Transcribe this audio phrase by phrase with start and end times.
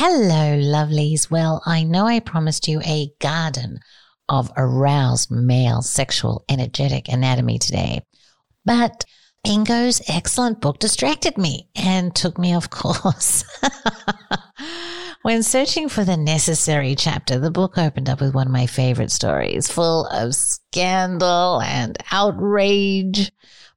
[0.00, 1.28] Hello, lovelies.
[1.28, 3.80] Well, I know I promised you a garden
[4.28, 8.02] of aroused male sexual energetic anatomy today,
[8.64, 9.04] but
[9.42, 13.42] Ingo's excellent book distracted me and took me off course.
[15.22, 19.10] when searching for the necessary chapter, the book opened up with one of my favorite
[19.10, 23.32] stories, full of scandal and outrage,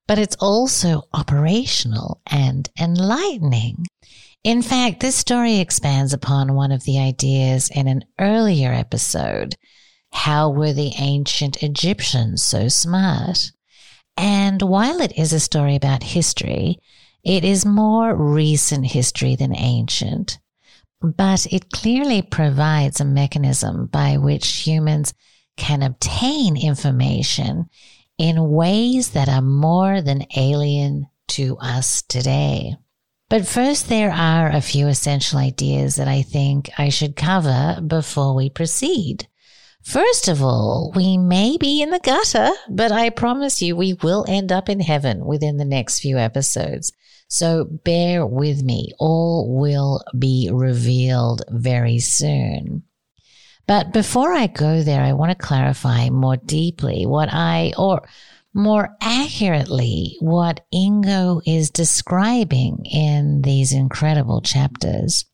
[0.07, 3.87] but it's also operational and enlightening.
[4.43, 9.55] In fact, this story expands upon one of the ideas in an earlier episode.
[10.11, 13.51] How were the ancient Egyptians so smart?
[14.17, 16.79] And while it is a story about history,
[17.23, 20.39] it is more recent history than ancient.
[21.01, 25.13] But it clearly provides a mechanism by which humans
[25.55, 27.69] can obtain information
[28.17, 32.75] in ways that are more than alien to us today.
[33.31, 38.35] But first, there are a few essential ideas that I think I should cover before
[38.35, 39.25] we proceed.
[39.81, 44.25] First of all, we may be in the gutter, but I promise you we will
[44.27, 46.91] end up in heaven within the next few episodes.
[47.29, 48.91] So bear with me.
[48.99, 52.83] All will be revealed very soon.
[53.65, 58.05] But before I go there, I want to clarify more deeply what I, or
[58.53, 65.25] more accurately what Ingo is describing in these incredible chapters.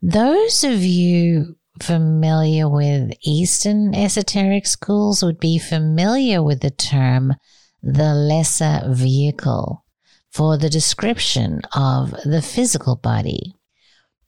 [0.00, 7.34] Those of you familiar with Eastern esoteric schools would be familiar with the term
[7.82, 9.84] the lesser vehicle
[10.30, 13.54] for the description of the physical body.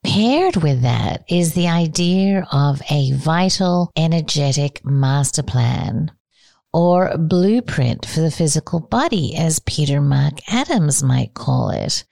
[0.05, 6.11] Paired with that is the idea of a vital, energetic master plan
[6.73, 12.05] or blueprint for the physical body, as Peter Mark Adams might call it.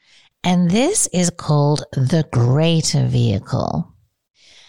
[0.45, 3.95] And this is called the greater vehicle.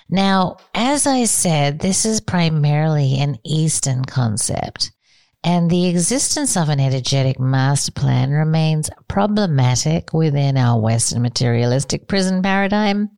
[0.09, 4.91] Now, as I said, this is primarily an Eastern concept,
[5.43, 12.41] and the existence of an energetic master plan remains problematic within our Western materialistic prison
[12.41, 13.11] paradigm.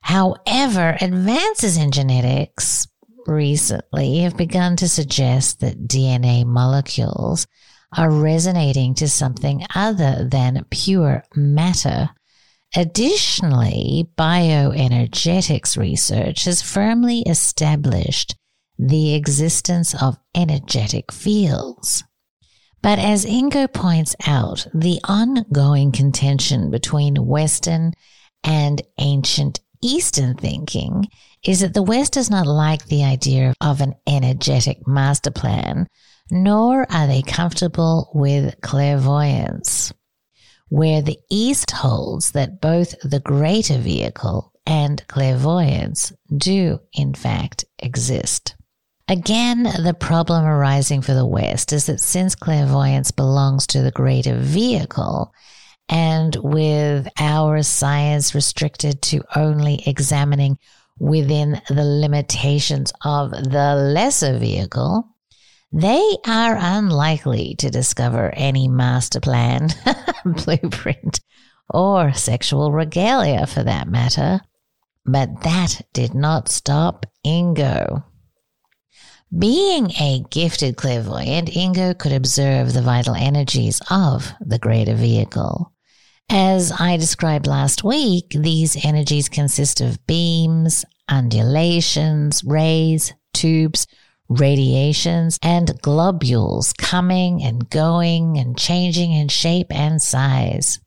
[0.00, 2.88] However, advances in genetics,
[3.26, 7.46] recently have begun to suggest that DNA molecules
[7.96, 12.10] are resonating to something other than pure matter.
[12.74, 18.34] Additionally, bioenergetics research has firmly established
[18.78, 22.02] the existence of energetic fields.
[22.80, 27.92] But as Ingo points out, the ongoing contention between Western
[28.42, 31.08] and ancient Eastern thinking
[31.44, 35.88] is that the West does not like the idea of an energetic master plan,
[36.30, 39.92] nor are they comfortable with clairvoyance,
[40.68, 48.54] where the East holds that both the greater vehicle and clairvoyance do, in fact, exist.
[49.08, 54.38] Again, the problem arising for the West is that since clairvoyance belongs to the greater
[54.38, 55.34] vehicle,
[55.88, 60.58] and with our science restricted to only examining
[60.98, 65.08] within the limitations of the lesser vehicle,
[65.72, 69.68] they are unlikely to discover any master plan,
[70.24, 71.20] blueprint,
[71.70, 74.40] or sexual regalia for that matter.
[75.04, 78.04] But that did not stop Ingo.
[79.36, 85.71] Being a gifted clairvoyant, Ingo could observe the vital energies of the greater vehicle.
[86.28, 93.86] As I described last week, these energies consist of beams, undulations, rays, tubes,
[94.28, 100.80] radiations, and globules coming and going and changing in shape and size.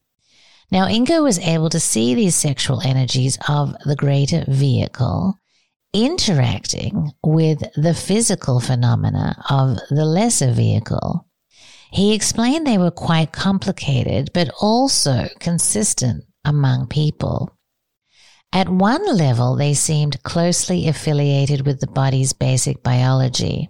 [0.71, 5.39] Now, Ingo was able to see these sexual energies of the greater vehicle
[5.93, 11.25] interacting with the physical phenomena of the lesser vehicle.
[11.91, 17.51] He explained they were quite complicated, but also consistent among people.
[18.53, 23.69] At one level, they seemed closely affiliated with the body's basic biology,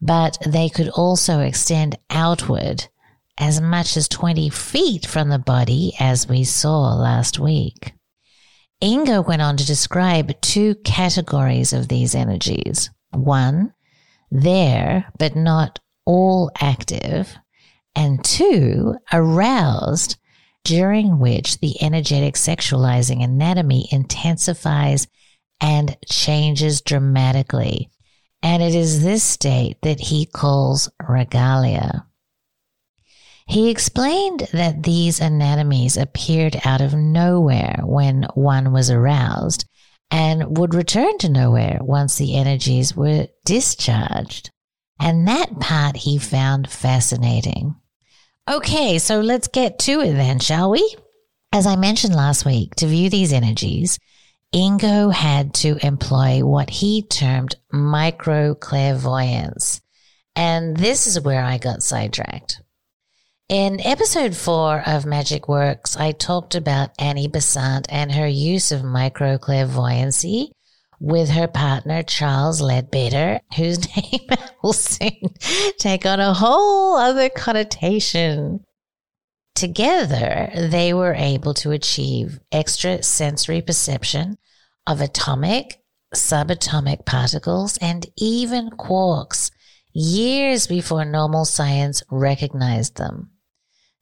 [0.00, 2.86] but they could also extend outward
[3.36, 7.92] as much as 20 feet from the body, as we saw last week.
[8.82, 12.90] Ingo went on to describe two categories of these energies.
[13.10, 13.72] One,
[14.30, 17.36] there, but not all active,
[17.96, 20.16] and two, aroused
[20.64, 25.06] during which the energetic sexualizing anatomy intensifies
[25.60, 27.90] and changes dramatically.
[28.42, 32.06] And it is this state that he calls regalia.
[33.46, 39.66] He explained that these anatomies appeared out of nowhere when one was aroused
[40.10, 44.50] and would return to nowhere once the energies were discharged.
[44.98, 47.74] And that part he found fascinating.
[48.46, 50.96] Okay, so let's get to it then, shall we?
[51.50, 53.98] As I mentioned last week, to view these energies,
[54.54, 59.80] Ingo had to employ what he termed micro clairvoyance.
[60.36, 62.60] And this is where I got sidetracked.
[63.48, 68.84] In episode four of Magic Works, I talked about Annie Besant and her use of
[68.84, 70.52] micro clairvoyancy
[71.00, 74.28] with her partner Charles Leadbeater, whose name
[74.62, 75.34] will soon
[75.78, 78.64] take on a whole other connotation.
[79.54, 84.36] Together, they were able to achieve extra sensory perception
[84.86, 85.80] of atomic,
[86.14, 89.50] subatomic particles, and even quarks
[89.92, 93.30] years before normal science recognized them.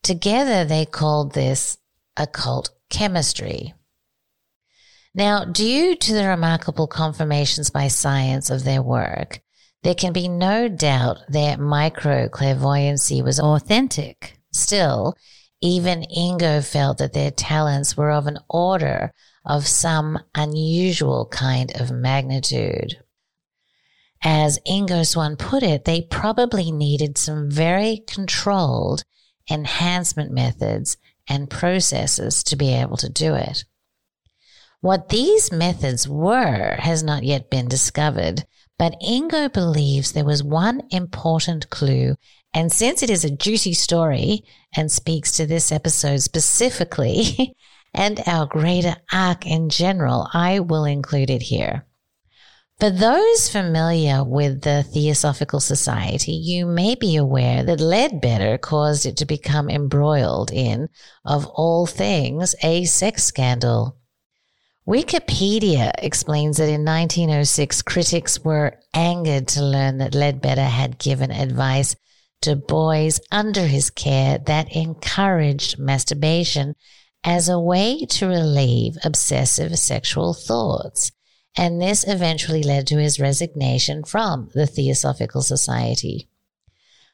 [0.03, 1.79] Together, they called this
[2.17, 3.75] occult chemistry.
[5.14, 9.41] Now, due to the remarkable confirmations by science of their work,
[9.82, 14.38] there can be no doubt their micro clairvoyancy was authentic.
[14.53, 15.14] Still,
[15.61, 19.12] even Ingo felt that their talents were of an order
[19.44, 22.97] of some unusual kind of magnitude.
[24.23, 29.05] As Ingo Swann put it, they probably needed some very controlled
[29.50, 30.97] enhancement methods
[31.29, 33.65] and processes to be able to do it.
[34.82, 38.44] What these methods were has not yet been discovered,
[38.81, 42.17] but Ingo believes there was one important clue.
[42.52, 44.43] And since it is a juicy story
[44.75, 47.55] and speaks to this episode specifically
[47.94, 51.87] and our greater arc in general, I will include it here.
[52.81, 59.17] For those familiar with the Theosophical Society, you may be aware that Leadbeater caused it
[59.19, 60.88] to become embroiled in,
[61.25, 63.96] of all things, a sex scandal.
[64.87, 71.94] Wikipedia explains that in 1906, critics were angered to learn that Leadbeater had given advice
[72.40, 76.75] to boys under his care that encouraged masturbation
[77.23, 81.12] as a way to relieve obsessive sexual thoughts
[81.56, 86.29] and this eventually led to his resignation from the Theosophical Society.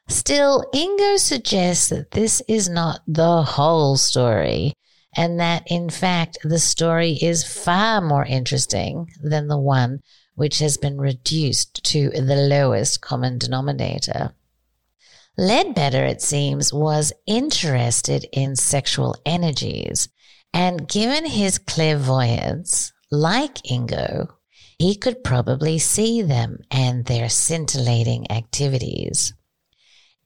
[0.07, 4.73] Still, Ingo suggests that this is not the whole story,
[5.15, 9.99] and that in fact the story is far more interesting than the one
[10.35, 14.33] which has been reduced to the lowest common denominator.
[15.37, 20.09] Leadbeater, it seems, was interested in sexual energies,
[20.53, 24.27] and given his clairvoyance, like Ingo,
[24.77, 29.33] he could probably see them and their scintillating activities.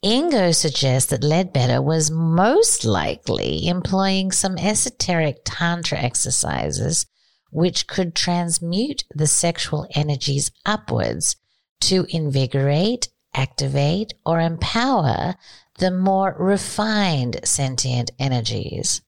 [0.03, 7.05] Ingo suggests that Leadbeater was most likely employing some esoteric tantra exercises
[7.51, 11.37] which could transmute the sexual energies upwards
[11.79, 15.35] to invigorate, activate, or empower
[15.77, 19.01] the more refined sentient energies.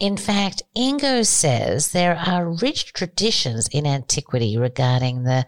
[0.00, 5.46] In fact, Ingo says there are rich traditions in antiquity regarding the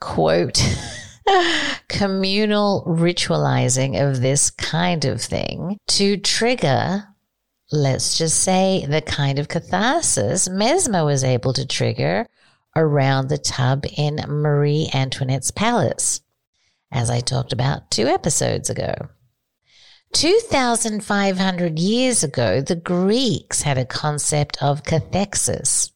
[0.00, 0.58] quote,
[1.88, 7.04] communal ritualizing of this kind of thing to trigger,
[7.70, 12.26] let's just say, the kind of catharsis Mesmer was able to trigger
[12.76, 16.20] around the tub in Marie Antoinette's palace,
[16.92, 18.94] as I talked about two episodes ago.
[20.14, 25.92] 2,500 years ago, the Greeks had a concept of cathexis.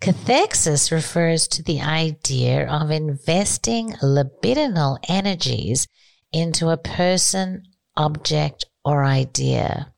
[0.00, 5.88] Cathexis refers to the idea of investing libidinal energies
[6.32, 7.64] into a person,
[7.96, 9.92] object, or idea.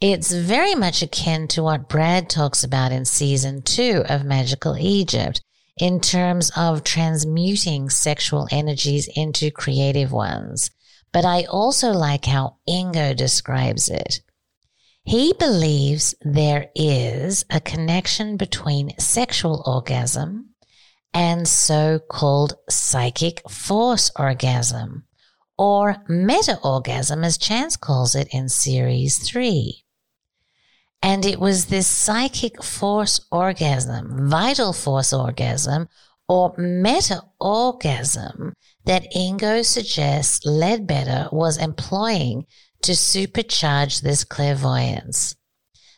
[0.00, 5.40] It's very much akin to what Brad talks about in season two of Magical Egypt
[5.78, 10.70] in terms of transmuting sexual energies into creative ones
[11.14, 14.20] but I also like how Ingo describes it.
[15.04, 20.54] He believes there is a connection between sexual orgasm
[21.12, 25.04] and so called psychic force orgasm,
[25.58, 29.84] or meta orgasm, as Chance calls it in series three.
[31.02, 35.88] And it was this psychic force orgasm, vital force orgasm,
[36.28, 38.54] or meta orgasm
[38.86, 42.46] that Ingo suggests Leadbeater was employing
[42.84, 45.34] to supercharge this clairvoyance.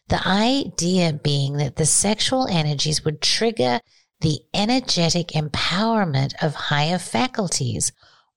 [0.09, 3.81] The idea being that the sexual energies would trigger
[4.21, 7.90] the energetic empowerment of higher faculties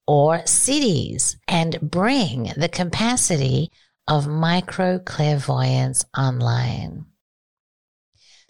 [0.07, 3.71] or siddhis and bring the capacity
[4.07, 7.05] of micro clairvoyance online.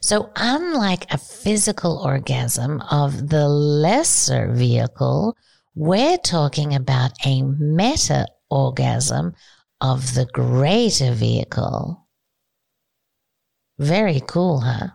[0.01, 5.36] So, unlike a physical orgasm of the lesser vehicle,
[5.75, 9.36] we're talking about a meta orgasm
[9.81, 12.07] of the greater vehicle.
[13.77, 14.89] Very cool, huh?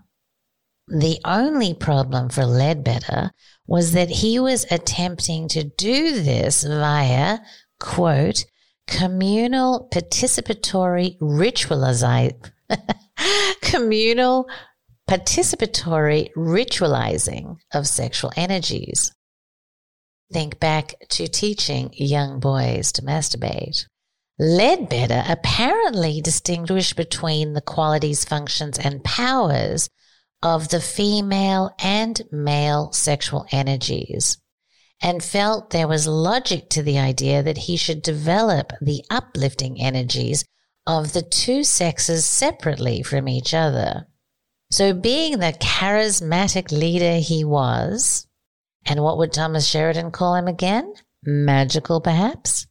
[0.88, 3.30] The only problem for Leadbeater
[3.66, 7.38] was that he was attempting to do this via,
[7.80, 8.44] quote,
[8.86, 12.50] communal participatory ritualizing,
[13.62, 14.46] communal
[15.08, 19.12] participatory ritualizing of sexual energies.
[20.32, 23.86] Think back to teaching young boys to masturbate.
[24.38, 29.88] Leadbeater apparently distinguished between the qualities, functions, and powers
[30.42, 34.38] of the female and male sexual energies
[35.00, 40.44] and felt there was logic to the idea that he should develop the uplifting energies
[40.86, 44.06] of the two sexes separately from each other.
[44.70, 48.26] So, being the charismatic leader he was,
[48.86, 50.94] and what would Thomas Sheridan call him again?
[51.22, 52.66] Magical, perhaps?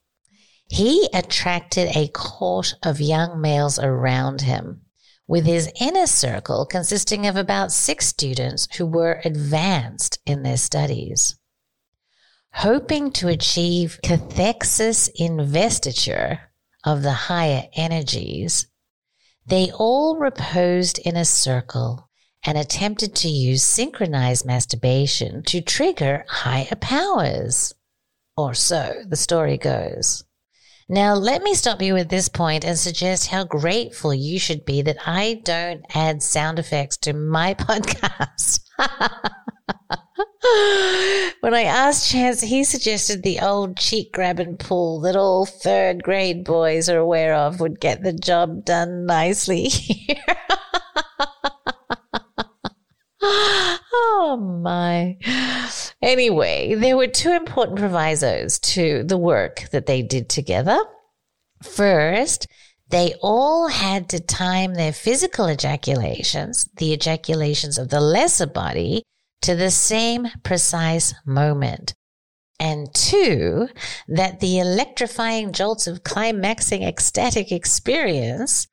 [0.70, 4.82] He attracted a court of young males around him,
[5.27, 11.38] with his inner circle consisting of about six students who were advanced in their studies.
[12.53, 16.51] Hoping to achieve cathexis investiture
[16.84, 18.67] of the higher energies,
[19.46, 22.10] they all reposed in a circle
[22.46, 27.74] and attempted to use synchronized masturbation to trigger higher powers.
[28.36, 30.24] Or so the story goes.
[30.93, 34.83] Now, let me stop you at this point and suggest how grateful you should be
[34.83, 38.59] that I don't add sound effects to my podcast.
[41.39, 46.03] when I asked Chance, he suggested the old cheek grab and pull that all third
[46.03, 49.71] grade boys are aware of would get the job done nicely
[53.23, 55.12] oh my.
[56.03, 60.77] Anyway, there were two important provisos to the work that they did together.
[61.63, 62.45] First,
[62.89, 69.03] they all had to time their physical ejaculations, the ejaculations of the lesser body,
[69.43, 71.93] to the same precise moment.
[72.60, 73.69] And two,
[74.10, 78.67] that the electrifying jolts of climaxing ecstatic experience,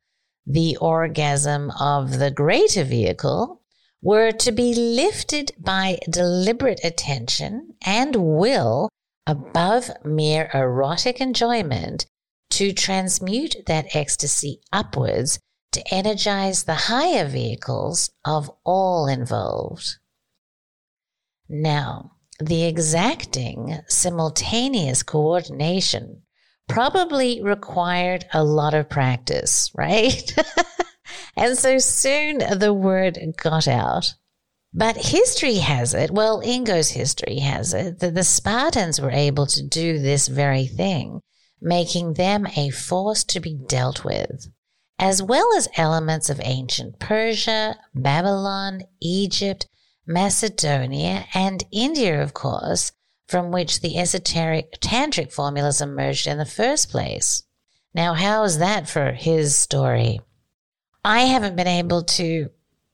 [0.46, 3.59] the orgasm of the greater vehicle,
[4.02, 8.88] were to be lifted by deliberate attention and will
[9.26, 12.06] above mere erotic enjoyment
[12.50, 15.38] to transmute that ecstasy upwards
[15.72, 19.96] to energize the higher vehicles of all involved.
[21.48, 26.22] Now, the exacting simultaneous coordination
[26.68, 30.34] probably required a lot of practice, right?
[31.40, 34.12] And so soon the word got out.
[34.74, 39.62] But history has it, well, Ingo's history has it, that the Spartans were able to
[39.62, 41.22] do this very thing,
[41.58, 44.48] making them a force to be dealt with,
[44.98, 49.66] as well as elements of ancient Persia, Babylon, Egypt,
[50.06, 52.92] Macedonia, and India, of course,
[53.28, 57.44] from which the esoteric tantric formulas emerged in the first place.
[57.94, 60.20] Now, how is that for his story?
[61.04, 62.50] I haven't been able to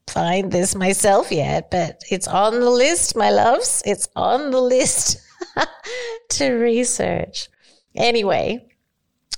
[0.06, 3.82] find this myself yet, but it's on the list, my loves.
[3.84, 5.20] It's on the list
[6.30, 7.48] to research.
[7.94, 8.66] Anyway,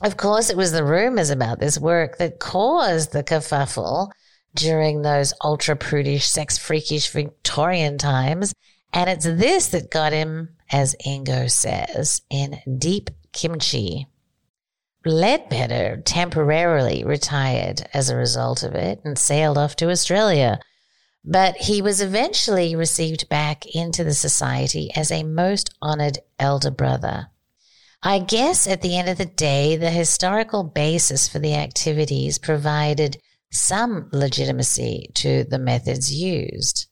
[0.03, 4.11] of course, it was the rumors about this work that caused the kerfuffle
[4.55, 8.55] during those ultra prudish, sex freakish Victorian times.
[8.93, 14.07] And it's this that got him, as Ingo says, in deep kimchi.
[15.09, 20.61] Leadbeater temporarily retired as a result of it and sailed off to Australia.
[21.25, 27.29] But he was eventually received back into the society as a most honored elder brother.
[28.03, 33.17] I guess at the end of the day, the historical basis for the activities provided
[33.50, 36.87] some legitimacy to the methods used.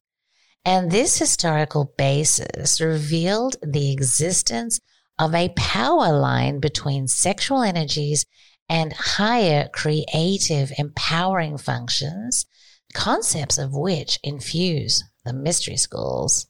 [0.64, 4.80] And this historical basis revealed the existence
[5.18, 8.26] of a power line between sexual energies
[8.68, 12.46] and higher creative empowering functions,
[12.92, 16.46] concepts of which infuse the mystery schools.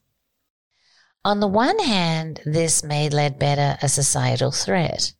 [1.23, 5.13] On the one hand, this made Leadbeater a societal threat.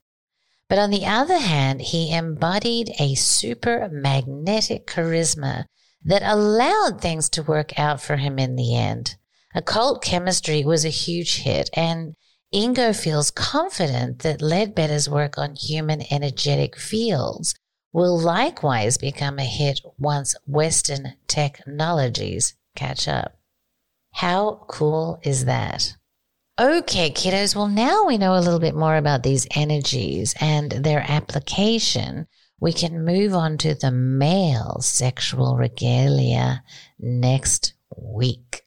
[0.70, 5.66] But on the other hand, he embodied a super magnetic charisma
[6.04, 9.16] that allowed things to work out for him in the end.
[9.56, 12.16] Occult chemistry was a huge hit, and
[12.54, 17.54] Ingo feels confident that Leadbeater's work on human energetic fields
[17.92, 23.38] will likewise become a hit once Western technologies catch up.
[24.14, 25.96] How cool is that?
[26.60, 27.56] Okay, kiddos.
[27.56, 32.28] Well, now we know a little bit more about these energies and their application.
[32.60, 36.64] We can move on to the male sexual regalia
[36.98, 38.67] next week.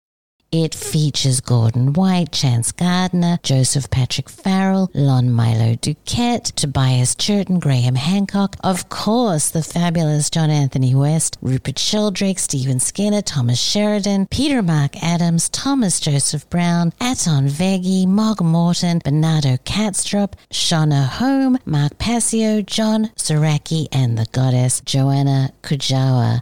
[0.51, 7.95] It features Gordon White, Chance Gardner, Joseph Patrick Farrell, Lon Milo DuQuette, Tobias Churton, Graham
[7.95, 14.61] Hancock, of course, the fabulous John Anthony West, Rupert Sheldrake, Stephen Skinner, Thomas Sheridan, Peter
[14.61, 22.61] Mark Adams, Thomas Joseph Brown, Aton Veggie, Mogg Morgan, Bernardo Kastrup, Shauna Home, Mark Passio,
[22.61, 26.41] John Saraki, and the goddess Joanna Kujawa.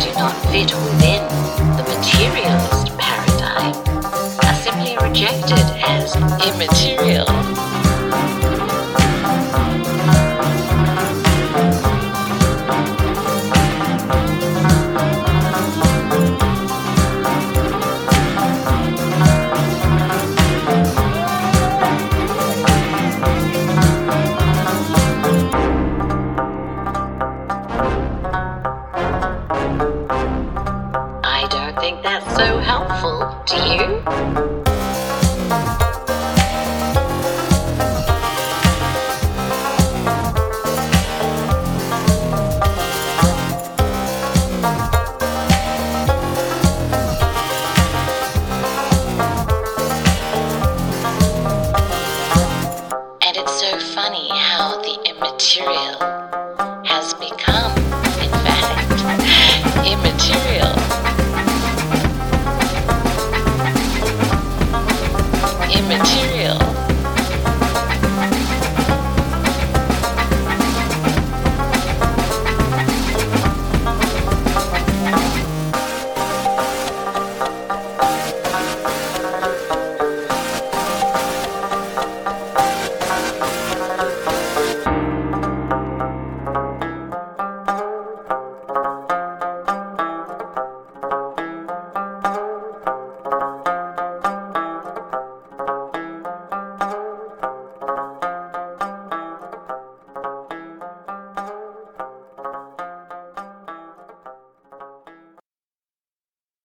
[0.00, 1.22] do not fit within
[1.76, 3.74] the materialist paradigm
[4.46, 7.79] are simply rejected as Immaterial.